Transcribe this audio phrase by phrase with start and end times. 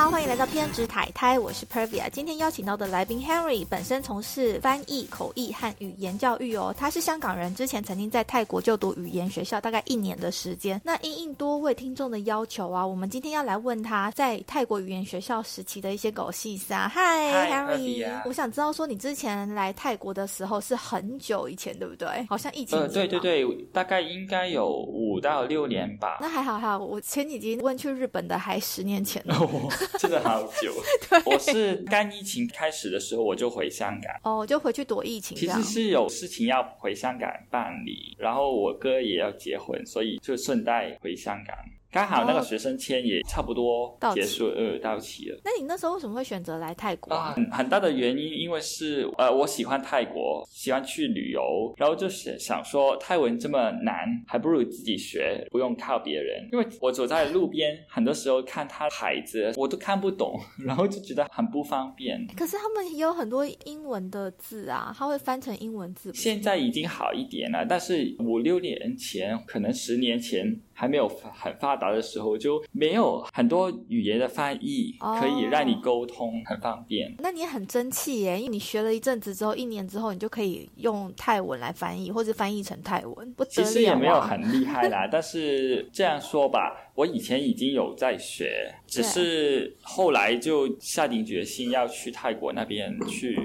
[0.00, 2.08] 好，欢迎来到偏执台台，我是 Pervia。
[2.08, 10.80] 今天邀请到的来宾 Henry 本身从事翻译、口译和语言教育哦，他是香港人，之前曾经在泰国就读语言学校，大概一年的时间。
[10.82, 16.88] 那应应多位听众的要求啊，我们今天要来问他在泰国语言学校时期的一些狗细沙。
[16.88, 22.26] 嗨，Henry，我想知道说你之前来泰国的时候是很久以前，对不对？
[22.26, 26.16] 好像疫情呃，对对对，大概应该有五到六年吧。
[26.22, 29.38] 那还好还好，我前几集问去日本的还十年前呢。
[29.98, 30.72] 真的好久，
[31.26, 35.36] 我是刚疫情开始的时候我就回香港，哦，就回去躲疫情。
[35.36, 41.56] 其实是有事情要回香港办理，然后我哥也要结婚，所以就顺带回香港。
[41.92, 45.40] 刚好那个学生签也差不多结束，呃，到期了。
[45.44, 47.32] 那你那时候为什么会选择来泰国啊？
[47.34, 56.48] 很很大的原因，因为是呃，我喜欢泰国，喜欢去旅游，然后就是想说泰文这么难，还不如自己学，不用靠别人。
[56.52, 62.24] 因为我走在路边，很多时候看他牌子，我都看不懂， 然后就觉得很不方便。
[62.36, 66.12] 可是他们也有很多英文的字啊，他会翻成英文字。
[66.14, 70.60] 现在已经好一点了，但是五六年前，可能十年前。
[70.72, 77.12] 还没有很发达的时候，就没有很多语言的翻译可以让你沟通很方便。
[77.18, 83.32] 那你很争气耶，因为你学了一阵子之后，一年之后你就可以用泰文来翻译，或者翻译成泰文。
[83.32, 86.76] 不其实也没有很厉害啦， 但是这样说吧。
[86.94, 93.38] 我以前已经有在学，只是后来就下定决心要去泰国那边去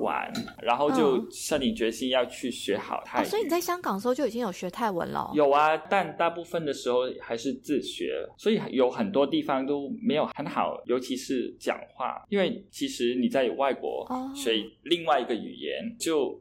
[0.00, 3.24] 玩，然后就下定决心要去学好泰。
[3.24, 5.30] 所以你在香港的时候就已经有学泰文了？
[5.34, 16.40] 有啊，但大部分的时候还是自学，所以有很多地方都没有很好，尤其是讲话，因为其实你在外国学另外一个语言就。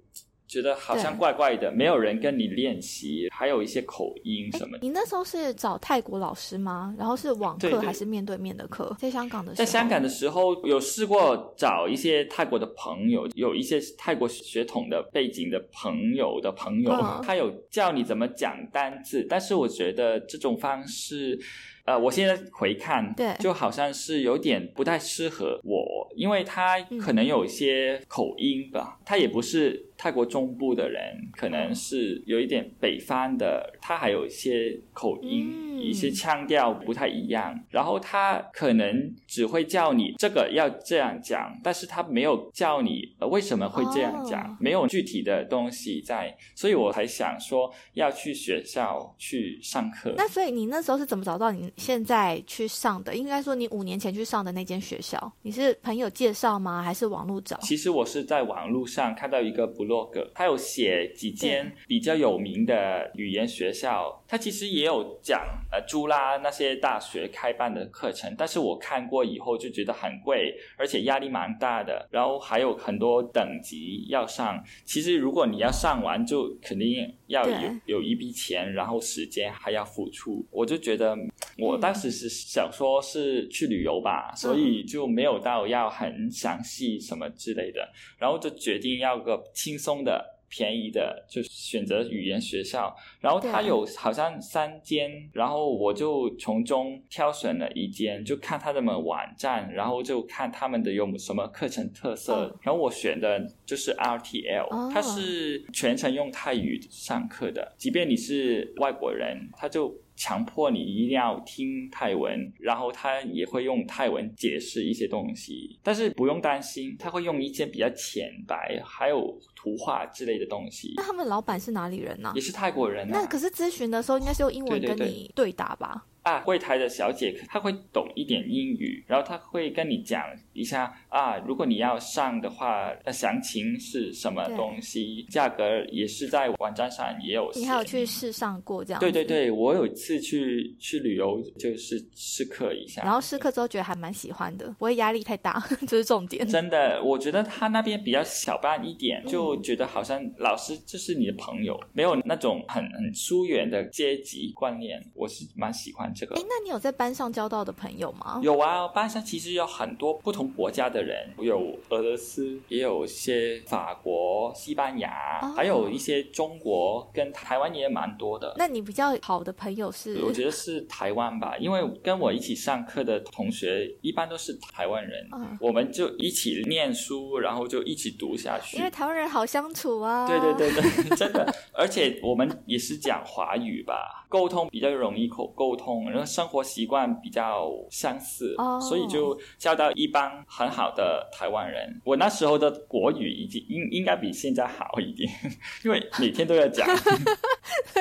[0.51, 4.77] 觉得好像怪怪的，没有人跟你练习，还有一些口音什么。
[4.81, 6.93] 你那时候是找泰国老师吗？
[6.99, 8.93] 然后是网课还是面对面的课？
[8.99, 16.91] 在香港的在香港的时候有试过找一些泰国的朋友，有一些泰国血统的背景的朋友的朋友，
[17.23, 21.39] 他有教你怎么讲单字，但是我觉得这种方式。
[21.83, 30.99] 呃，我现在回看，对，就好像是有点不太适合我，因为他可能有一些口音吧，他也不是泰国中部的人，
[31.37, 50.15] 可能是有一点北方的，他还有一些口音，一些腔调不太一样，然后他可能只会叫你这个要这样讲，但是他没有叫你为什么会这样讲，没有具体的东西在，所以我才想说要去学校去上课。
[50.17, 51.71] 那所以你那时候是怎么找到你？
[51.77, 56.81] 现在去上的，应该说你五年前去上的那间学校，你是朋友介绍吗？
[56.81, 57.55] 还是网络找？
[57.61, 74.63] 其实我是在网络上看到一个 blog，他有写几间比较有名的语言学校，他其实也有讲呃朱拉那些大学开办的课程，但是我看过以后就觉得很贵，而且压力蛮大的，然后还有很多等级要上。
[74.85, 81.17] 其实如果你要上完，就肯定要有有一笔钱，然后时间还要付出，我就觉得。
[81.57, 87.87] 我当时是想说是去旅游吧，所以就没有到要很详细什么之类的，
[88.17, 90.37] 然后就决定要个轻松的。
[90.53, 119.41] 便宜的就选择语言学校，然后它有好像三间，然后我就从中挑选了一间，就看他们网站，然后就看他们的有什么课程特色，然后我选的就是 RTL，它是全程用泰语上课的，即便你是外国人，他就强迫你一定要听泰文，然后他也会用泰文解释一些东西，但是不用担心，他会用一些比较浅白，还有。
[119.63, 120.91] 图画之类的东西。
[120.97, 122.31] 那他们老板是哪里人呢？
[122.33, 123.07] 也是泰国人。
[123.07, 126.03] 那可是咨询的时候应该是用英文跟你对答吧？
[126.23, 130.23] 啊，柜台的小姐她会懂一点英语，然后她会跟你讲
[130.53, 137.51] 一下啊，如果你要上的话，详情是什么东西，价格也是在网站上也有。
[137.55, 138.99] 你还有去试上过这样？
[138.99, 146.47] 对对对，我有一次去去旅游，就是试课一下，然后试课之后觉得还蛮喜欢的，不会压力太大， 这是重点。
[146.47, 156.10] 真的，我觉得他那边比较小班一点，就觉得好像老师就是你的朋友，没有那种很很疏远的阶级观念，我是蛮喜欢。
[156.35, 158.39] 哎，那你有在班上交到的朋友吗？
[158.43, 168.53] 有啊，班上其实有很多不同国家的人，有俄罗斯，也有些法国、西班牙，还有一些中国跟台湾也蛮多的。
[168.57, 170.21] 那你比较好的朋友是？
[170.23, 175.27] 我觉得是台湾吧，因为跟我一起上课的同学一般都是台湾人，
[175.59, 178.77] 我们就一起念书，然后就一起读下去。
[178.77, 180.27] 因为台湾人好相处啊。
[180.27, 184.20] 对对对对，真的，而且我们也是讲华语吧。
[184.31, 192.01] 沟通比较容易沟沟通，然后生活习惯比较相似，哦所以就交到一帮很好的台湾人。
[192.05, 195.29] 我那时候的国语已经应应该比现在好一点，
[195.83, 196.87] 因为每天都要讲。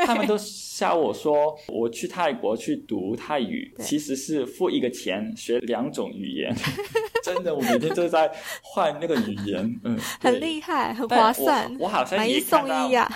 [0.06, 6.54] 他们都笑我说，我去泰国去读泰语，其实是付一个钱学两种语言。
[7.22, 8.30] 真的，我每天都在
[8.62, 13.10] 换那个语言，嗯，很厉害，很划算，我我好像一也看到送一呀、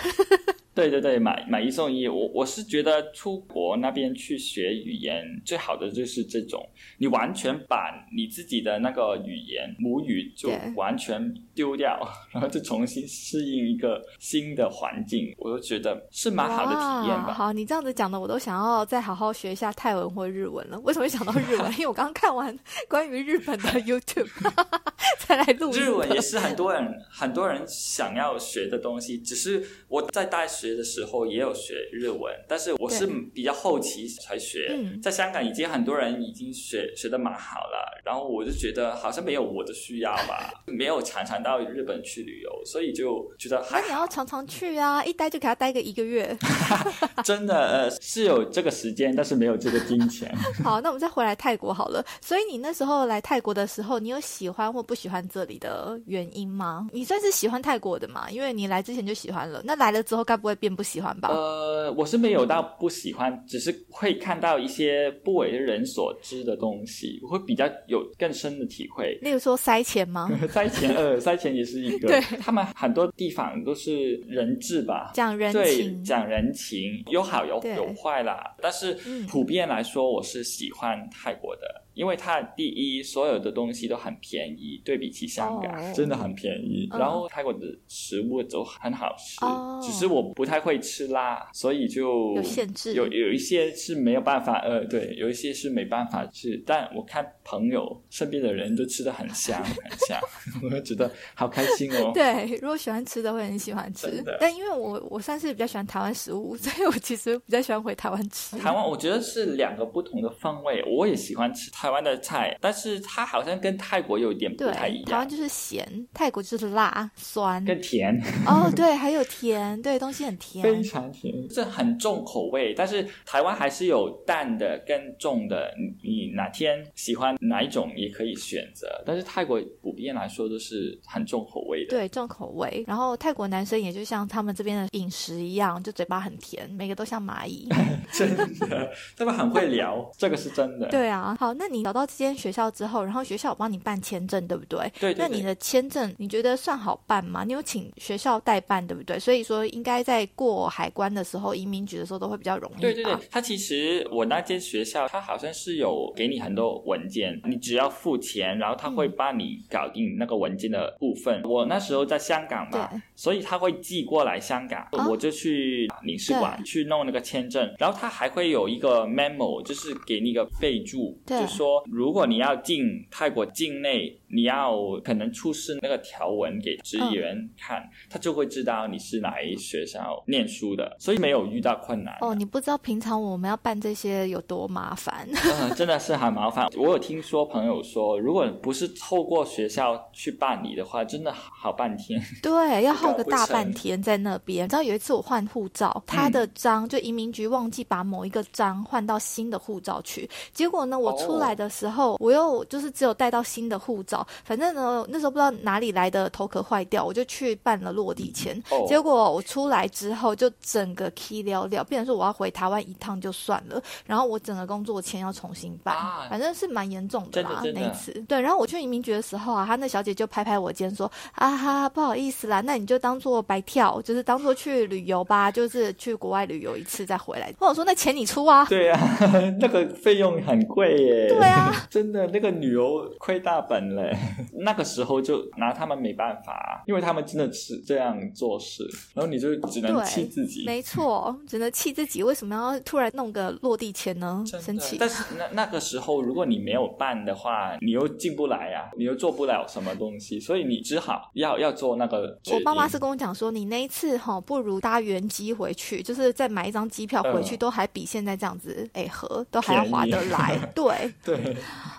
[0.75, 2.09] 对对对，买买一送一。
[2.09, 6.69] 我我是觉得出国那边去学语言，最好的就是这种，
[6.99, 11.97] 你完全把你自己的那个语言母语就完全丢掉，
[12.33, 17.33] 然 后就重新适应一个新的环境，我就觉得是蛮好的体验吧。
[17.33, 20.81] 好，你这样子讲的，我都想要再好好学一下泰文或日文了。
[20.81, 21.71] 为什么会想到日文？
[21.79, 24.29] 因为我刚刚看完关于日本的 YouTube，
[25.21, 34.71] 才来录日文也是很多人很多人想要学的东西，只是我在大学的时候也有学日文，但是我是比较后期才学。
[34.71, 43.79] 嗯在香港已经很多人已经学学的蛮好了，然后我就觉得好像没有我的需要吧，没有常常到日本去旅游，所以就觉得好。
[43.81, 46.37] 你要常常去啊，一待就给他待个一个月。
[47.25, 50.33] 真的呃是有这个时间，但是没有这个金钱。
[50.63, 52.05] 好，那我们再回来泰国好了。
[52.21, 56.89] 所以你那时候来泰国的时候，你有喜欢或不喜欢这里的原因吗？
[56.93, 58.31] 你算是喜欢泰国的嘛？
[58.31, 61.29] 因为你来之前就喜欢了，那来了之后该不会变不喜欢吧？
[61.31, 69.19] 呃，我是没有到不喜欢，只是会看到一些不为人所知的东西，我会比较有更深的体会。
[69.23, 70.31] 例如说塞钱吗？
[70.51, 72.09] 塞钱呃，塞钱也是一个。
[72.09, 75.11] 对他们很多地方都是人质吧。
[75.15, 81.63] 讲人对，情，讲人情有好有有坏啦，但是嗯普遍来说，我是喜欢泰国的，
[81.95, 86.89] 因为它第一所有的东西都很便宜，对比起香港、哦真的很便宜。
[86.93, 96.63] 嗯然后泰国的食物都很好吃，哦只是我不太会吃辣，所以就有限制有有一些是没有办法，呃，对，有一些是没办法吃。
[96.67, 99.75] 但我看朋友身边的人都吃的很香很
[100.09, 100.21] 香，
[100.63, 102.11] 我就觉得好开心哦。
[102.15, 108.57] 对，如果喜欢吃的会很喜欢吃的，但因为我我算是比较喜欢台湾食物，所以我其实比较喜欢回台湾吃。
[108.59, 117.63] 台湾我觉得是两个不同的风味，我也喜欢吃台湾的菜，但是它好像跟泰国有点不，太一样，台湾就是咸，泰国就是辣酸。
[117.63, 120.63] 更甜， 哦，对，还有甜，对，东西很甜。
[120.63, 122.73] 非常甜，这很重口味。
[122.73, 125.71] 但是台湾还是有淡的跟重的，
[126.03, 128.89] 你你哪天喜欢哪一种也可以选择。
[129.05, 132.83] 但是泰国普遍来说都是很重口味的，对，重口味。
[132.87, 137.69] 然后泰国男生也就像他们这边的饮食一样，就嘴巴很甜，每个都像蚂蚁。
[138.11, 138.35] 真
[138.71, 140.89] 的，他们很会聊，这个是真的。
[140.89, 144.79] 对啊，好，那你找到这间学校之后，然后学校有帮你办签证，对不对？
[145.01, 145.19] 对对对。
[145.19, 147.43] 那你的签证你觉得算好办吗？
[147.45, 149.19] 你有请学校代办，对不对？
[149.19, 152.81] 所以说应该在过海关的时候，移民局的时候都会比较容易。
[152.81, 161.43] 对对对，他其实我那间学校，他好像是有给你很多文件，你只要付钱，然后他会帮你搞定那个文件的部分。
[161.45, 182.17] 我那时候在香港嘛，所以他会寄过来香港，啊我就去领事馆去弄那个签证，然后他还会有一个 memo，就是给你一个备注，对就说如果你要进泰国境内，你要可能出示那个条文给职员看，他就会知道你是哪一学校念书的，所以没有遇到困难。
[182.21, 185.29] 哦，你不知道平常我们要办这些有多麻烦。
[185.33, 186.67] 嗯，真的是很麻烦。
[186.77, 192.21] 我有听说朋友说，如果不是透过学校去办理的话，真的好半天。
[192.43, 194.65] 对，要耗个大半 天在那边。
[194.65, 208.57] 你知道有一次我换护照，他的章就移民局忘记把某一个章换到新的护照去，结果呢，我出来的时候，我又就是只有带到新的护照，反正呢那时候不知道哪里来的头壳坏掉，我就去办了落地签。
[208.71, 218.13] 哦结果我出来之后，就整个 key 了了，变成说我要回台湾一趟就算了，然后我整个工作签要重新办，啊反正是蛮严重的啦真的真的那一次。
[218.29, 228.65] 对，然后我去移民局的时候啊，他那小姐就拍拍我肩说：“啊哈，不好意思啦，那你就当做白跳，就是当做去旅游吧，就是去国外旅游一次再回来。”或者说那钱你出啊。
[228.67, 228.99] 对啊，
[229.61, 231.29] 那个费用很贵耶。
[231.29, 234.17] 对啊， 真的那个旅游亏大本嘞。
[234.65, 238.85] 那个时候就拿他们没办法，因为他们真的是这样做事，
[239.15, 240.65] 然后你就只能气自己。
[240.65, 244.43] 没错，只能气自己为什么要突然弄个落地签呢？
[244.47, 244.97] 生气。
[244.99, 252.39] 但是那那个时候，如果你没有办的话，你又进不来呀、你又做不了什么东西，所以你只好要要做那个。
[252.53, 260.59] 我爸妈是跟我讲说，你那一次哈、不如搭原机回去，就是再买一张机票回去，嗯都还比现在这样子哎合，都还要划得来。
[260.75, 261.57] 对，对，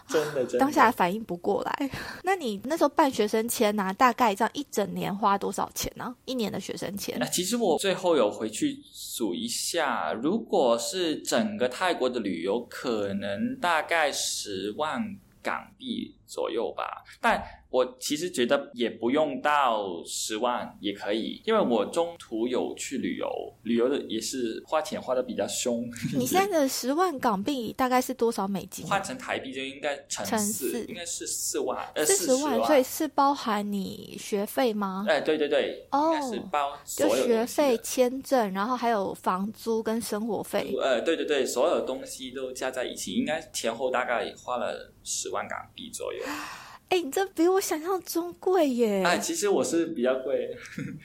[0.08, 0.60] 真的真的。
[0.60, 1.90] 当下反应不过来。
[2.24, 6.16] 那你那时候办学生签啊，大概这样一整年花多少钱呢？
[6.26, 7.18] 一年的学生签？
[7.20, 15.02] 那其实我最后有回去数一下，如果是整个泰国的旅游，可能大概十万
[15.42, 17.04] 港币左右吧。
[17.22, 23.28] 但我其实觉得也不用到十万也可以，因为我中途有去旅游，
[23.64, 25.84] 旅游的也是花钱花的比较凶。
[26.16, 28.86] 你现在的十万港币大概是多少美金？
[28.86, 35.06] 换成台币就应该乘乘四，应该是四万，呃，四十万，所以是包含你学费吗？
[35.10, 40.74] 哎，对对对，哦是包就学费、签证，然后还有房租跟生活费。
[40.82, 46.15] 呃，对对对，所有东西都加在一起，应该前后大概花了十万港币左右。
[46.88, 49.04] 哎，你这比我想象中贵耶！
[49.04, 50.50] 哎，其实我是比较贵，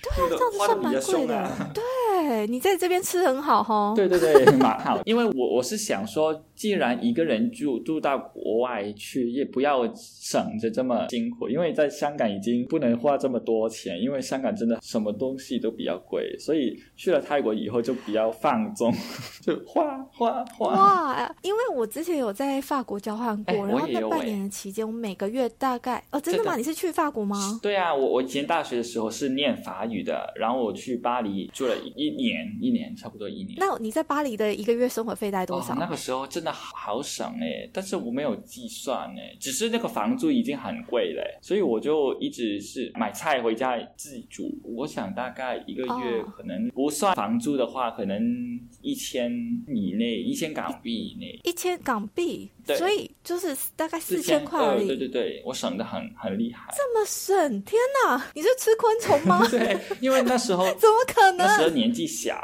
[0.03, 1.37] 对 这样子算蛮贵的。
[1.37, 1.71] 啊。
[1.75, 3.95] 对你在这边吃很好哈。
[3.97, 5.01] 对对对，蛮好。
[5.05, 18.93] 因为我我是想说，既然一个人住住到国外去，也不要省着这么辛苦，因为在香港已经不能花这么多钱，因为香港真的什么东西都比较贵，所以去了泰国以后就比较放纵，
[19.41, 20.67] 就花花花。
[20.75, 26.57] 哇，因为我之前有在法国交换过，哎然后那半年的期间，我每个月大概哦，真的吗？
[26.57, 27.59] 你是去法国吗？
[27.63, 33.55] 对啊，我我以前大学的时候是念法语的，然后我去巴黎住了一年，一年差不多一年。
[33.57, 35.73] 那你在巴黎的一个月生活费大概多少？
[35.73, 35.77] 哦？
[35.81, 44.51] 那个时候真的好好省哎，但是我没有计算哎，只是那个房租已经很贵了，所以我就一直是买菜回家自己煮。
[44.65, 48.21] 我想大概一个月哦可能不算房租的话，可能
[48.81, 49.33] 一千
[49.69, 54.87] 以内，一千港币以内，一千港币，对所以就是大概四千千块而已。
[54.87, 56.73] 对对对，我省的很很厉害。
[56.77, 58.31] 这么省，天哪！
[58.35, 59.47] 你是吃昆虫吗？
[59.51, 61.71] 对，因为那时候 怎么可能那时候？
[61.71, 62.37] 年纪小，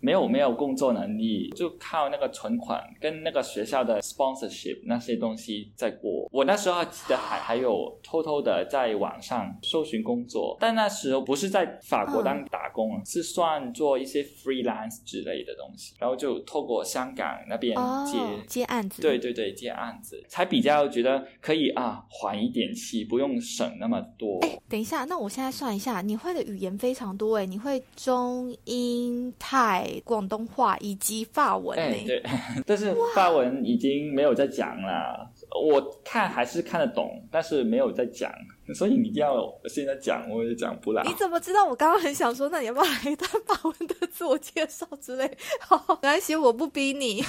[0.00, 6.28] 没有没有工作能力，就靠那个存款跟那个学校的 sponsorship 那些东西在过。
[6.30, 18.18] 我那时候记得还还有偷偷的在网上搜寻工作，但那时候不是在法国当打工，是算做一些 freelance 之类的东西，然后就透过香港那边接。
[18.18, 19.02] 哦，接案子。
[19.02, 24.38] 对对对，接案子才比较觉得可以啊，缓一点气，不用省那么多。
[24.42, 32.04] 哎，等一下，那我现在算一下，你会的语言非常多哎，你会中英泰、广东话以及法文哎，哎。
[32.06, 32.22] 对，
[32.66, 35.30] 但是法文已经没有在讲了。
[35.64, 38.30] 我看还是看得懂，但是没有在讲，
[38.74, 39.34] 所以你一定要
[39.68, 41.02] 现在讲，我也讲不来。
[41.04, 45.30] 你怎么知道我刚刚很想说，那你要不要来一段法文的自我介绍之类？
[45.60, 47.22] 好，没关系，我不逼你。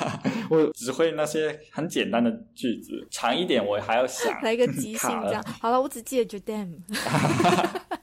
[0.50, 4.40] 我只会那些很简单的句子，长一点我还要想。
[4.42, 5.44] 来一个即兴这样。
[5.60, 6.40] 好了，我只记得 j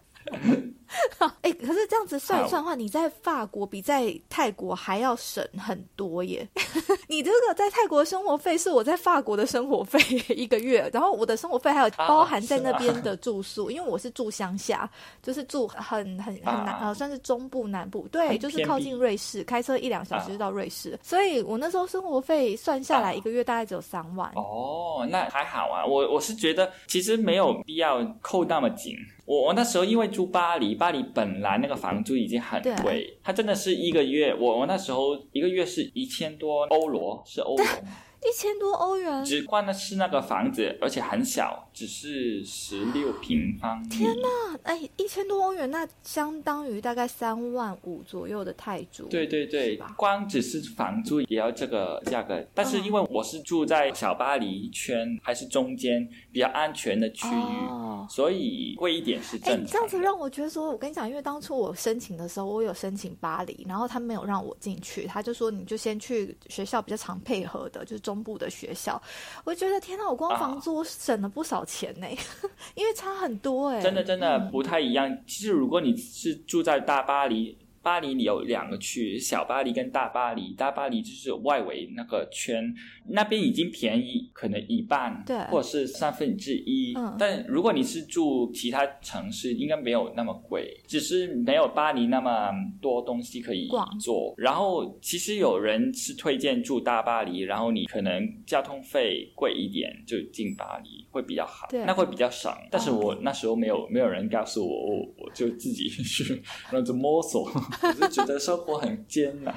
[1.42, 6.48] 哎、可是这样子算一算的话，你在法国比在泰国还要省很多耶！
[7.08, 10.00] 你这个在泰国的生活费是我在法国的生活费
[10.30, 14.90] 一个月，然后我的生活费还有包含在那边的住宿，因为我是住乡下，
[15.22, 24.32] 就是住很很很南啊呃，算是中部南部，对，就是靠近瑞士，开车一两小时就到瑞士，所以我那时候生活费算下来啊一个月大概只有三万。
[24.36, 25.86] 哦，那还好啊。
[25.86, 28.96] 我我是觉得其实没有必要扣那么紧。
[29.25, 37.65] 我我那时候因为住巴黎，巴黎本来那个房租已经很贵，它真的是一个月，我我那时候一个月是一千多欧罗，是欧罗。
[38.24, 43.90] 一千多欧元，只关的是那个房子，而且很小，只是十六平方米。
[43.90, 44.60] 天哪！
[44.63, 49.06] 哎，一千多欧元，那相当于大概三万五左右的泰铢。
[49.06, 52.46] 对对对，光只是房租也要这个价格。
[52.54, 59.72] 但是因为我是住在小巴黎圈，还是中间比较安全的区域，哦所以贵一点是哎，正常的。
[59.72, 69.01] 这样子让我觉得说，我跟你讲，因为当初我申请的时候，我有申请巴黎，然后他没有让我进去，他就说你就先去学校比较常配合的，就是中部的学校。
[69.44, 72.08] 我觉得天哪，我光房租我省了不少钱呢，
[72.75, 73.82] 因为差很多哎。
[73.82, 75.18] 真的真的嗯不太一样。
[75.25, 77.58] 其实如果你是住在大巴黎。
[77.84, 80.54] 巴黎你有两个区，小巴黎跟大巴黎。
[80.54, 82.72] 大巴黎就是外围那个圈，
[83.10, 86.94] 那边已经便宜，可能一半，对或者是三分之一。
[86.96, 93.68] 嗯但如果你是住其他城市，应该没有那么贵，只是没有巴黎那么多东西可以
[94.00, 94.36] 做。
[94.38, 102.58] 然后其实有人是推荐住大巴黎，然后你可能交通费贵一点就进巴黎，会比较好，对那会比较爽。
[102.72, 106.41] 但是我那时候没有没有人告诉我，我我就自己 去
[106.72, 107.44] 那就摸索，
[107.84, 109.53] 我就觉得生活很艰难、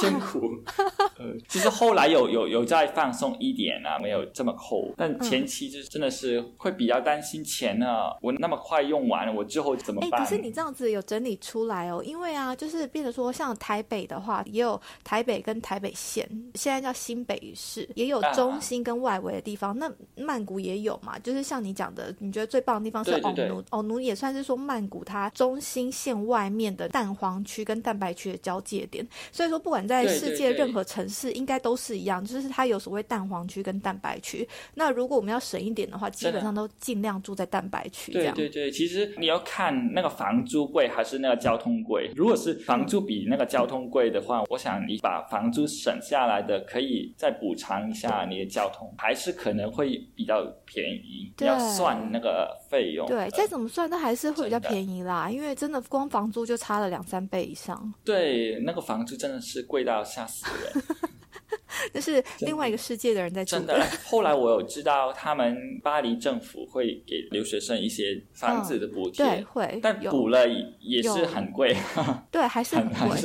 [0.00, 0.40] 艰苦。
[1.18, 10.20] 呃，其实后来有有有再放松一点啊，没有这么抠，但前期就真的是会比较担心钱啊，我那么快用完了，我之后怎么哎，办？
[10.22, 19.76] 可是你这样子有整理出来哦，因为啊，就是变得说，像台北的话，也有台北跟台北县，现在叫新北市，也有啊中心跟外围的地方。
[19.78, 21.18] 那曼谷也有嘛？
[21.18, 29.06] 就是像你讲的，你觉得最棒的地方是对对对偶奴，偶奴也算是说曼谷它中心线外面的蛋黄区跟蛋白区的交界点。
[29.32, 34.46] 所以说，不管在世界任何城市，应该都是一样，就是它有所谓蛋黄区跟蛋白区。
[34.74, 38.34] 那如果我们要省一点的话，基本上都尽量住在蛋白区这样。
[38.34, 42.10] 对对对，其实你要看那个房租贵还是那个交通贵。
[42.14, 50.77] 如果是房租比那个交通贵的话，我想你把房租省下来的，可以再补偿一下你的交通，还是可能会比较便宜。
[50.82, 51.48] 你对。
[51.48, 53.06] 要算那个费用。
[53.06, 60.82] 对，呃再怎么算都还是会比较便宜啦，因为真的光房租就差了两三倍以上，对，那个房租真的是贵到吓死人。
[61.92, 63.56] 那是另外一个世界的人在住。
[63.56, 70.46] 真的，后来我有知道，他们巴黎政府会给留学生一些房子的补贴，嗯对会但补了
[70.80, 71.76] 也是很贵，
[72.30, 73.20] 对还是很 贵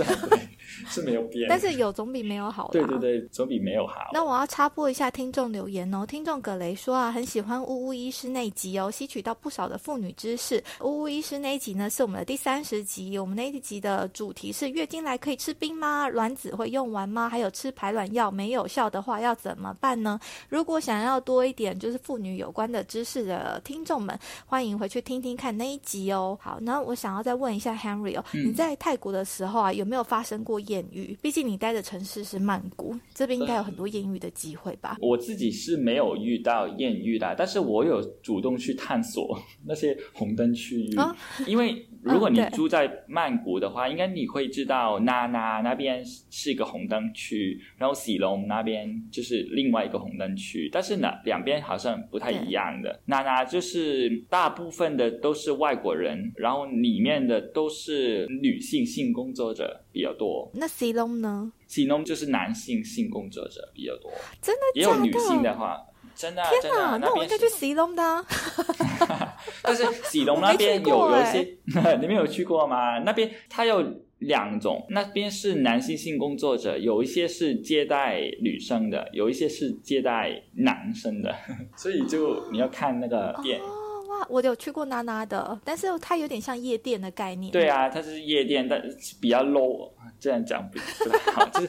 [0.88, 1.46] 是，没有变。
[1.50, 2.70] 但是有总比没有好。
[2.72, 4.10] 对对对，总比没有好。
[4.13, 6.06] 那我要插播一下听众留言哦。
[6.06, 10.63] 听众葛雷说啊，很喜欢呜呜医师那一集哦，吸取到不少的妇女知识。
[10.82, 16.08] 呜呜医师那一集呢是我们的第三十集，我们那一集的主题是月经来可以吃冰吗？
[16.10, 17.30] 卵子会用完吗？
[17.30, 20.20] 还有吃排卵药没有效的话要怎么办呢？
[20.50, 26.38] 如果想要多一点就是妇女有关的知识的听众们，欢迎回去听听看那一集哦。
[26.42, 31.15] 好，那我想要再问一下 Henry 哦，嗯你在泰国的时候啊，有没有发生过艳遇？
[31.22, 34.98] 毕竟你待的城市是曼谷，这边应该有很多艳遇的机会吧？
[35.00, 41.15] 我自己是没有遇到艳遇的，但是我有主动去探索那些红灯区域，啊
[41.46, 53.00] 因为如果你住在曼谷的话，应该你会知道娜娜那边是一个红灯区，然后喜隆那边就是另外一个红灯区，但是呢两边好像不太一样的。
[53.05, 60.51] 娜娜就是大部分的都是外国人，然后里面的都是女性性工作者比较多。
[60.53, 61.51] 那喜隆呢？
[61.67, 65.03] 喜隆就是男性性工作者比较多，真的也有？
[65.03, 65.79] 女性的话，
[66.15, 68.25] 真的啊、天真的啊、那我边应该去 C 龙的、啊。
[69.62, 71.57] 但是喜龙那边有有一欸些，
[72.01, 73.00] 你们有去过吗？
[73.00, 73.83] 那边它有
[74.19, 81.35] 两种，那边是男性性工作者，有一些是接待女生的，有一些是接待男生的，
[81.77, 83.59] 所以就你要看那个店。
[83.59, 83.83] 哦
[84.13, 87.52] 哇，我有去过娜娜的，但是它有点像夜店的概念。
[87.52, 91.62] 对，啊，它是夜店，但是比较 low，这样讲不不太好，就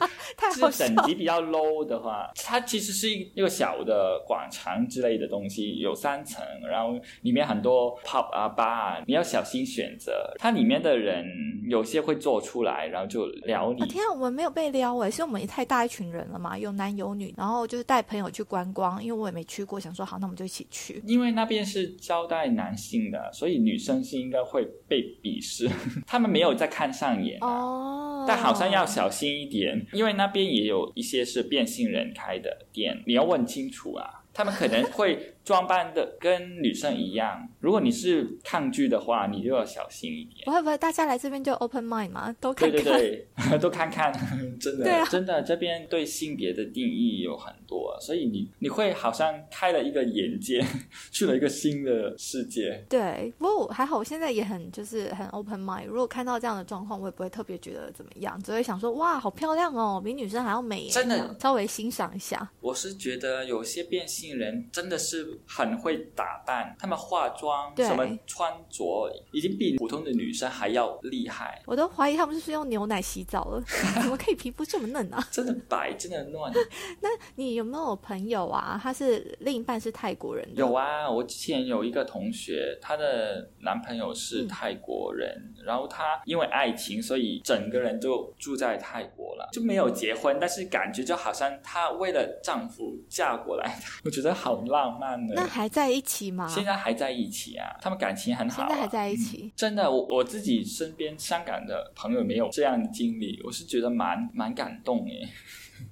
[0.71, 10.33] 是等级比较 low 的话，它其实是一个小的广场之类的东西，有三层，然后里面很多 pub 啊 bar，啊你要小心选择。
[10.37, 11.25] 它里面的人
[11.67, 13.87] 有些会做出来，然后就撩你啊。
[13.87, 21.01] 天啊，我们没有被撩哎，是我们也太大一群人了嘛，有男有女，然后就是带朋友去观光，因为我也没去过，想说好，那我们就一起去。
[21.05, 25.69] 因为那边是招待男性的，所以女生是应该会被鄙视，
[26.05, 34.21] 他们没有在看上眼啊、哦，但好像要小心一点，因为那边也有一些是变性人开的店，你要问清楚啊。
[34.37, 40.43] 他们可能会装扮的跟女生一样，如果你是抗拒的话，你就要小心一点。
[40.43, 42.93] 不会不会，大家来这边就 open mind 嘛，都看对看。
[42.93, 44.11] 对对， 都看看，
[44.59, 50.65] 真的，对啊真的，这边对性别的定义有很多，所以你你会好像开了一个眼界，
[51.13, 52.83] 去了一个新的世界。
[52.89, 55.85] 对，不过我还好，我现在也很就是很 open mind。
[55.85, 62.49] 如果看到这样的状况，我也不会特别觉得怎么样，只会想说哇，好漂亮哦，比女生还要美，真的稍微欣赏一下。
[62.61, 73.61] 我是觉得有些变性人真的是很会打扮，他们化妆什么穿着已经比普通的女生还要厉害，我都怀疑他们是不是用牛奶洗澡了，
[74.01, 75.25] 怎么可以皮肤这么嫩啊？
[75.31, 76.35] 真的白，真的嫩。
[77.01, 78.79] 那你有没有朋友啊？
[78.81, 80.55] 他是另一半是泰国人的？
[80.55, 95.33] 有啊，我之前有一个同学，她的男朋友是嗯泰国人，然后她因为爱情，所以整个人就住在泰国了，就没有结婚，但是感觉就好像她为了丈夫嫁过来，我觉得好浪漫呢。
[95.35, 96.47] 那还在一起吗？
[96.47, 98.67] 现在还在一起啊，他们感情很好、啊。
[98.67, 99.51] 现在还在一起。
[99.55, 105.27] 真的，我我自己身边香港的朋友没有这样的经历，我是觉得蛮蛮感动耶。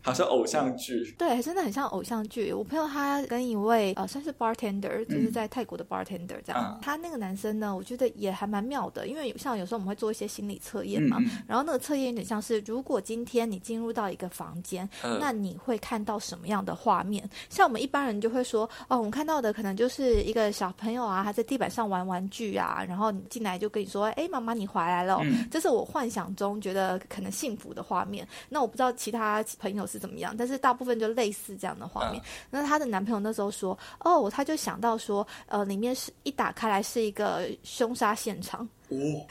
[0.02, 1.14] 好像偶像剧。
[1.18, 2.52] 对，真的很像偶像剧。
[2.54, 6.74] 我朋友他跟一位呃算是 bartender，就是在泰国的 bartender 这样。
[6.74, 17.28] 嗯他那个男生呢，我觉得也还蛮妙的，因为像有时候我们会做一些心理测验嘛，然后那个测验有点像是，如果今天你进入到一个房间，嗯那你会看到什么样的画面？
[17.50, 28.28] 像我们一般人就会说，哦，我们看到的可能就是一个小朋友啊，他在地板上玩玩具啊，然后你进来就跟你说，哎，妈妈你回来了这是我幻想中觉得可能幸福的画面。
[28.50, 32.22] 那我不知道其他朋友是怎么样，但是大部分就类似这样的画面。
[32.22, 38.68] 嗯那她的男朋友那时候说，哦，他就想到说，呃，里面是一打开来是一个凶杀现场。
[38.94, 39.26] 哦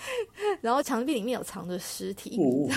[0.60, 2.68] 然后墙壁里面有藏着尸体，哦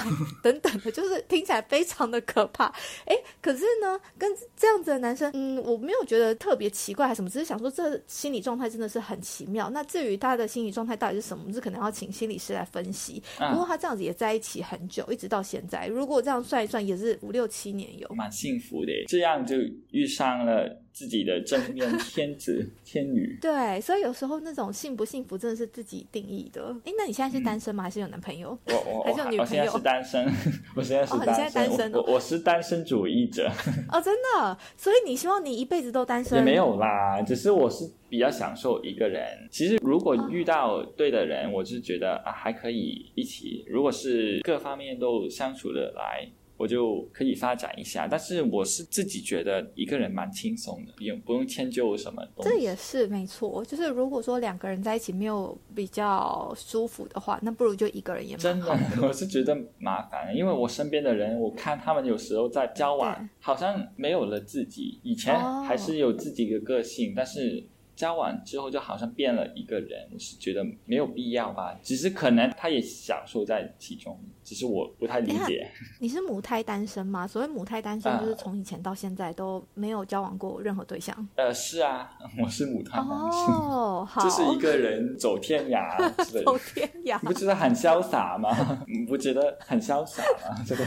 [0.43, 2.65] 等等的，就是听起来非常的可怕。
[3.05, 9.69] 哎，可是呢，跟这样子的男生，嗯，我没有觉得特别奇怪还是什么，只是想说这心理状态真的是很奇妙。
[9.69, 13.21] 那至于他的心理状态到底是什么，这可能要请心理师来分析。
[13.39, 18.07] 嗯不过他这样子也在一起很久，一直到现在，如果这样算一算，也是五六七年有。
[18.15, 19.55] 蛮幸福的耶，这样就
[19.91, 23.37] 遇上了自己的正面天子 天女。
[23.41, 26.73] 对，所以有时候那种幸不幸福真的是自己定义的。
[26.85, 27.83] 哎，那你现在是单身吗？
[27.83, 28.57] 还是有男朋友？
[28.67, 30.25] 我我还是有女朋友我现在是单身，
[30.73, 33.51] 我现在是哦你现在单身哦我我我是单身主义者，
[33.91, 36.37] 哦，真的，所以你希望你一辈子都单身？
[36.39, 39.21] 也没有啦，只是我是比较享受一个人。
[39.51, 43.65] 其实如果遇到对的人，我是觉得啊还可以一起。
[43.67, 46.25] 如果是各方面都相处的来。
[46.57, 52.49] 我就可以发展一下，但是我是自己觉得一个人蛮轻松的，不用不用迁就什么东西。
[52.49, 64.99] 这也是没错，就是如果说两个人在一起没有比较舒服的话，那不如就一个人也蛮真的， 我是觉得麻烦，因为我身边的人，我看他们有时候在交往，好像没有了自己。
[65.03, 67.63] 以前哦还是有自己的个性，但是
[67.95, 70.07] 交往之后就好像变了一个人。
[70.13, 75.69] 我是觉得没有必要吧，只是可能他也享受在其中，只是我不太理解。
[75.99, 77.25] 你是母胎单身吗？
[77.25, 81.15] 所谓母胎单身，啊就是从以前到现在都没有交往过任何对象。
[81.35, 85.97] 呃，是啊， 我是母胎单身，哦，好，就是一个人走天涯
[86.43, 86.57] 走。
[86.57, 87.27] 天涯你。
[87.27, 88.83] 不觉得很潇洒吗？
[88.87, 90.63] 你不觉得很潇洒吗？
[90.65, 90.83] 这个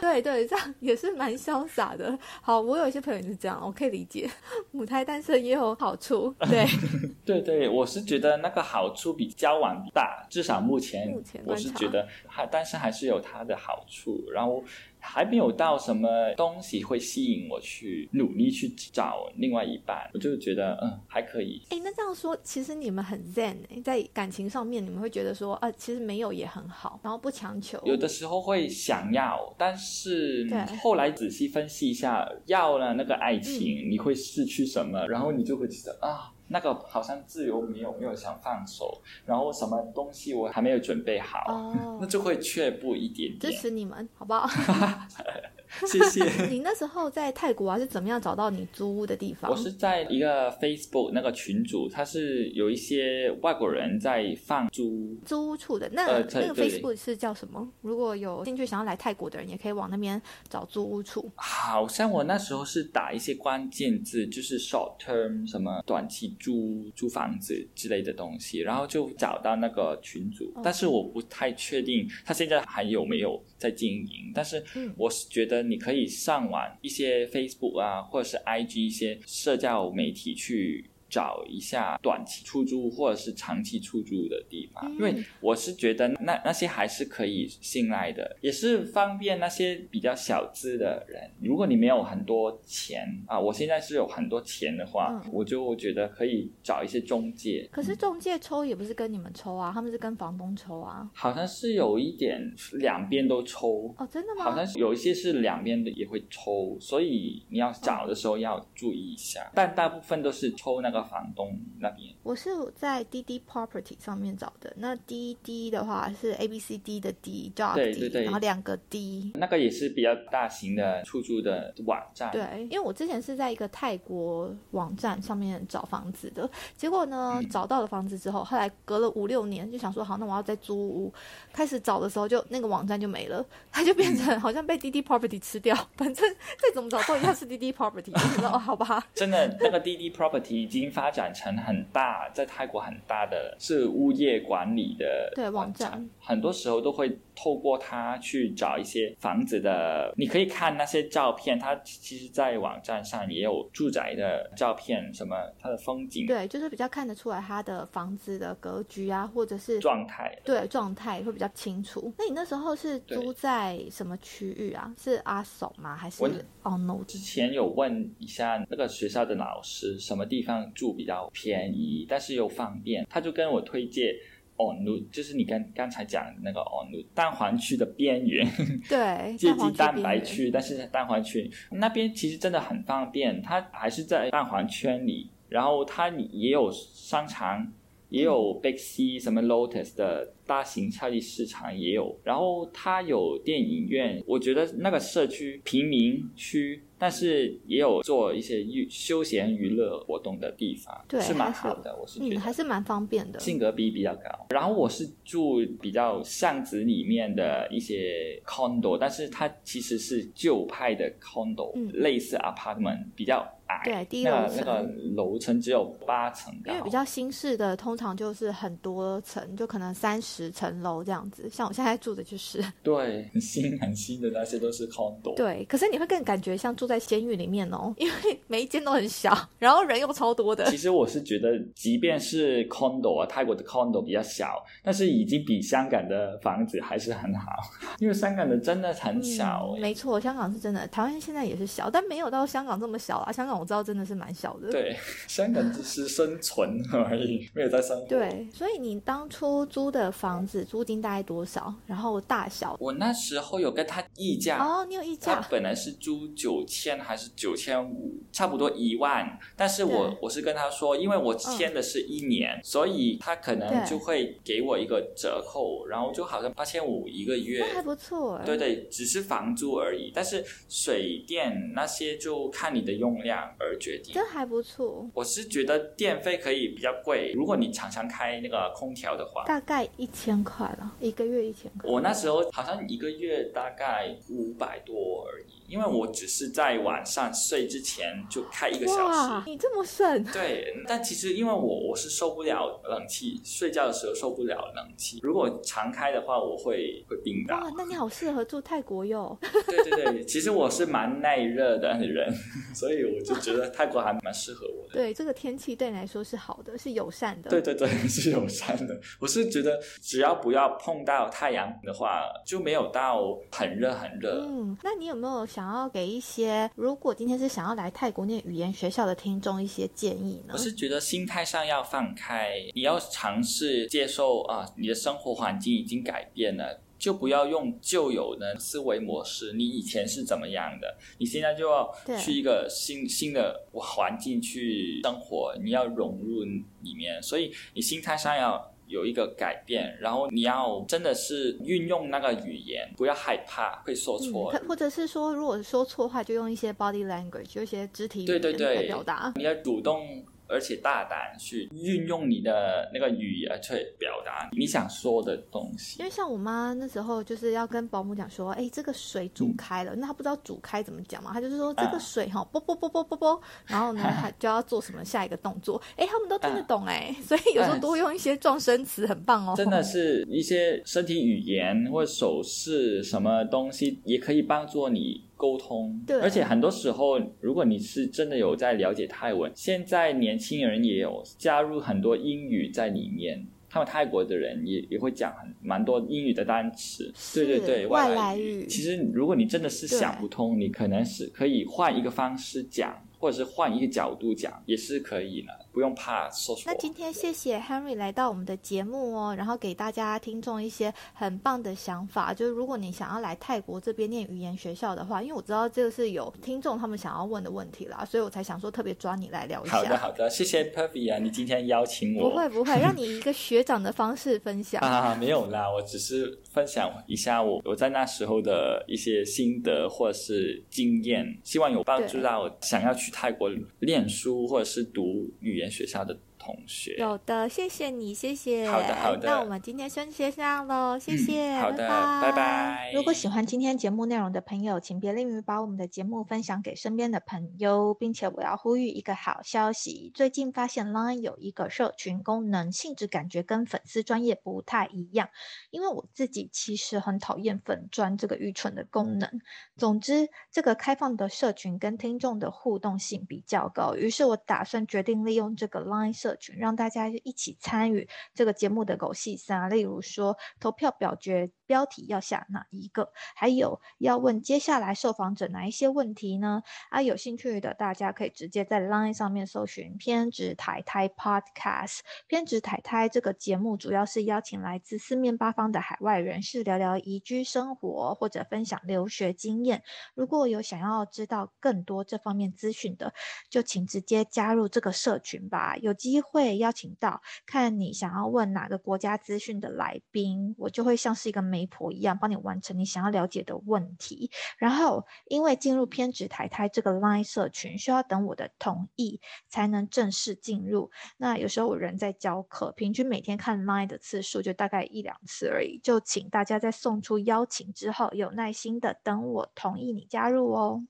[0.00, 2.18] 对对，这样也是蛮潇洒的。
[2.42, 4.28] 好，我有一些朋友也是这样，我可以理解。
[4.72, 6.66] 母胎单身也有好处， 对，
[7.24, 14.24] 对对，我是觉得那个好处比交往大，至少目前我是觉得还，但是还是有它的好处。
[14.32, 14.62] 然后
[15.06, 21.62] 还没有到什么东西会吸引我去努力去找另外一半，我就觉得嗯还可以。
[21.68, 27.80] 哎，那这样说，其实你们很 zen 哎，在感情上面，你们会觉得说，啊，其实没有也很好，然后不强求。
[27.84, 35.06] 有的时候会想要，但是对后来仔细分析一下，要了那个爱嗯情，你会失去什么？
[35.06, 43.58] 然后你就会觉得啊，那个好像自由没有没有想放手，然后什么东西我还没有准备好，哦那，就会却步一点点支。
[43.58, 44.46] 持你们，好不好？
[45.86, 46.24] 谢谢。
[46.50, 49.50] 你那时候在泰国啊，是怎么样找到你租屋的地方？
[49.50, 57.68] 我是在一个 Facebook 那个群组，它是有一些外国人在放租，租屋处的那、呃那个 Facebook 是叫什么？
[57.80, 61.30] 如果有兴趣想要来泰国的人，也可以往那边找租屋处。
[61.36, 80.90] 好像我那时候是打一些关键字，就是 short term 什么短期租租房子之类的东西，然后就找到那个群组，哦但是我不太确定他现在还有没有在经营，但是嗯我是觉得你可以上网一些 Facebook 啊，或者是 IG 一些社交媒体去。
[81.14, 91.30] 找一下短期出租或者是长期出租的地方，嗯因为我是觉得那那些还是可以信赖的，也是方便那些比较小资的人。
[91.40, 97.68] 如果你没有很多钱啊，我现在是有很多钱的话，嗯我就觉得可以找一些中介。
[97.70, 101.08] 可是中介抽也不是跟你们抽啊，他们是跟房东抽啊。
[101.14, 104.44] 好像是有一点两边都抽，哦，真的吗？
[104.44, 109.48] 好像是有一些是两边的也会抽，所以你要找的时候要注意一下。
[109.54, 112.14] 但大部分都是抽那个房东那边。
[112.22, 114.72] 我是在滴滴 Property 上面找的。
[114.76, 119.32] 那滴滴的话是 A B C D 的 D，job 对对对然后两个 D。
[119.34, 122.30] 那个也是比较大型的出租的网站。
[122.32, 131.12] 对，因为我之前是在一个泰国网站上面找房子的，结果呢，嗯找到了房子之后，后来隔了五六年，就想说好，那我要再租屋。
[131.52, 135.74] 开始找的时候就，那个网站就没了，它就变嗯成好像被滴滴 Property 吃掉。
[135.96, 138.12] 反正再怎么找都一样是滴滴 Property。
[138.44, 160.38] 哦，好吧， 真的，那个滴滴 Property 已经发展成很大，在泰国很大的是物业管理的对网网站很多时候都会透过它去找一些房子的，你可以看那些照片，它其实，在网站上也有住宅的照片，什么它的风景对，就是比较看得出来它的房子的格局啊，或者是状态。
[160.44, 162.12] 对状态会比较清楚。
[162.18, 164.94] 那你那时候是租在什么区域啊？
[164.98, 165.96] 是阿首吗？
[165.96, 166.28] 还是我
[166.62, 167.02] 哦 no？
[167.06, 174.14] 之前有问一下那个学校的老师，什么地方住比较便宜，但是又方便，他就跟我推荐。
[174.56, 178.46] 哦，路就是你刚刚才讲的那个哦，路蛋黄区的边缘，
[178.88, 180.20] 对， 接近蛋白。
[180.20, 187.66] 区，但是在蛋黄区那边其实真的很方便，它还是在蛋黄圈里，然后它也有商场，
[188.08, 202.40] 也有 Big C 什么 Lotus 的大型超级市场也有，然后它有电影院，我觉得那个社区平民区，但是也有做一些娱休闲娱乐活动的地方，对是蛮好的，我是觉嗯，得。
[202.40, 203.40] 还是蛮方便的。
[203.40, 204.22] 性格比比较高。
[204.50, 213.82] 然后我是住比较巷子里面的一些 condo，但是它其实是旧派的 condo，、嗯类似 apartment，比较矮。
[213.84, 216.54] 对低那楼层个那个楼层只有八层。
[216.66, 221.48] 因为比较新式的，通常就是很多层，就可能三十层楼这样子。
[221.50, 225.34] 像我现在住的就是，对很新很新的那些都是 condo。
[225.34, 225.64] 对。
[225.66, 230.76] 可是你会更感觉像住在监狱里面哦，因为每一间都很小，然后人又超多的其。
[230.76, 237.50] 实我是觉得，即便是 condo 啊，泰国的 condo 比较小，但是已经比香港的房子还是很好，
[237.98, 243.32] 因为香港的真的很小、没错，香港是真的，台湾现在也是小，但没有到香港这么小啊。
[243.32, 244.70] 香港我知道真的是蛮小的。
[244.70, 244.96] 对，
[245.28, 248.06] 香港只是生存而已，没有在生活。
[248.06, 251.74] 对，所以你当初租的房子租金大概多少？
[251.86, 252.76] 然后大小？
[252.80, 255.36] 我那时候有跟他议价，哦，你有议价？
[255.36, 267.74] 他本来是租九千还是九千五，差不多一万，但是我我是跟他说，因为我签的是一年，所以他可能就会给我一个折扣，然后就好像八千五一个月那。
[267.74, 268.44] 还不错哎。
[268.44, 274.14] 对对，只是房租而已，但是水电那些就看你的用量而决定。
[274.14, 281.90] 这还不错，我是觉得电费可以比较贵，如果你常常开那个空调的话，大概一千块了，一个月一千块。
[281.90, 289.50] 我那时候好像一个月大概五百多而已，因为我只是在晚上睡之前就开一个小哇，时。
[289.50, 290.24] 你这么省？
[290.32, 295.20] 对，但其实因为我我是受不了冷气，睡觉的时候受不了冷气。
[295.22, 299.36] 如果常开的话，我会会冰的哇。，那你好适合住泰国哟。
[299.66, 302.32] 对对对，其实我是蛮耐热的人，
[302.74, 304.94] 所以我就觉得泰国还蛮适合我的。
[304.94, 307.50] 对，这个天气对你来说是好的，是友善的。
[307.50, 308.98] 对对对，是友善的。
[309.18, 314.46] 我是觉得只要不要碰到太阳的话，就没有到很热很热。
[314.48, 320.58] 嗯，那你有没有想要给一些，如果今天是想要来泰国念语言学校的听众一些建议呢我？
[320.58, 326.80] 是觉得心态上要放开，你要尝试接受啊，你的生活环境已经改变了。
[326.96, 336.42] 就不要用旧有的思维模式，你以前是怎么样的，你现在就要去一个新新的环境去生活，你要融入
[336.80, 349.32] 里面，所以你心态上要有一个改变，然后你要真的是运用那个语言，不要害怕会说嗯，错，嗯或者是说，如果说错话，就用一些 body language，就一些肢体语言来表达。
[349.36, 356.04] 你要主动而且大胆去运用你的那个语言去表达你想说的东西因。
[356.04, 369.54] 为像我妈那时候就是要跟保姆讲说，哎，这个水煮开了，那她不知道煮开怎么讲嘛，她就是说这个啊水哈，啵啵啵啵啵啵，然后呢， 她就要做什么下一个动作，哎，他们都听得懂哎，所以有时候多用一些撞声词很棒哦。
[369.56, 376.00] 真的是一些身体语言或者手势什么东西，也可以帮助你沟通。
[376.06, 376.20] 对。
[376.20, 383.46] 而且很多时候，如果你是真的有在了解泰文，现在年轻人也有加入很多英语在里面。
[383.66, 388.64] 他们泰国的人也也会讲很蛮多英语的单词，对对对，外来来语。
[388.68, 396.74] 其实如果你真的是想不通，你可能是可以换一个方式讲，或者是换一个角度讲，也是可以的，不用怕说错那。
[396.76, 402.32] 今天谢谢 Henry 来到我们的节目哦，然后给大家听众一些很棒的想法。
[402.32, 409.78] 就是如果你想要来泰国这边念语言学校的话，因为我知道这个是有听众他们想要问的问题啦，所以我才想说特别抓你来聊一下。
[409.78, 412.30] 好的好的，谢谢 Pervy 啊，你今天邀请我。
[412.30, 414.80] 不会不会，让你以一个学长的方式分享。
[414.80, 426.94] 啊，没有啦，我只是分享一下我我在那时候的一些心得或者是经验，希望有帮助到想要去泰国念书或者是读语言学校的同学。
[426.98, 428.68] 有的，谢谢你，谢谢。
[428.70, 429.26] 好的，好的。
[429.26, 432.90] 那我们今天先这样喽，谢谢，好的，拜拜。
[432.92, 445.30] 如果喜欢今天节目内容的朋友，请别吝于把我们的节目分享给身边的朋友，并且我要呼吁一个好消息：最近发现 Line 有一个社群功能，性质感觉跟粉丝专业不太一样。
[445.70, 449.40] 因为我自己其实很讨厌粉专这个愚蠢的功能。
[449.76, 461.50] 总之，这个开放的社群跟听众的互动性比较高，于是我打算决定利用这个 Line 社让大家一起参与这个节目的狗戏三，例如说投票表决。
[461.66, 463.12] 标题要下哪一个？
[463.34, 466.62] 还有要问接下来受访者哪一些问题呢？
[466.90, 472.00] 啊，有兴趣的大家可以直接在 Line 上面搜寻“偏执太太 Podcast”。
[472.26, 479.82] 偏执太太这个节目主要是邀请来自四面八方的海外人士聊聊移居生活或者分享留学经验。
[480.14, 483.14] 如果有想要知道更多这方面资讯的，
[483.48, 485.76] 就请直接加入这个社群吧。
[485.76, 491.53] 有机会邀请到看你想要问哪个国家资讯的来宾，我就会像是一个。
[491.54, 500.90] 媒婆一样帮你完成你想要了解的问题，然后因为进入偏执台台这个 Line 社群需要等我的同意才能正式进入。
[501.16, 510.84] 那有时候我人在教课，平均每天看 Line 的次数就大概一两次而已，就请大家在送出邀请之后有耐心的等我同意你加入哦。